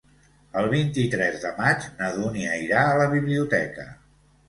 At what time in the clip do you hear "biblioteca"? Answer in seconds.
3.17-3.91